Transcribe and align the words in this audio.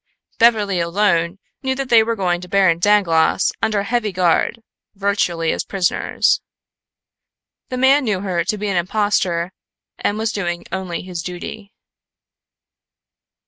Beverly 0.39 0.79
alone 0.79 1.37
knew 1.61 1.75
that 1.75 1.89
they 1.89 2.01
were 2.01 2.15
going 2.15 2.41
to 2.41 2.47
Baron 2.49 2.79
Dangloss 2.79 3.51
under 3.61 3.83
heavy 3.83 4.11
guard, 4.11 4.63
virtually 4.95 5.51
as 5.51 5.63
prisoners. 5.63 6.41
The 7.69 7.77
man 7.77 8.05
knew 8.05 8.21
her 8.21 8.43
to 8.45 8.57
be 8.57 8.67
an 8.67 8.77
impostor 8.77 9.53
and 9.99 10.17
was 10.17 10.31
doing 10.31 10.65
only 10.71 11.03
his 11.03 11.21
duty. 11.21 11.71